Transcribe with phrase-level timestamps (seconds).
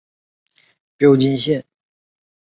[0.97, 1.63] 标津线。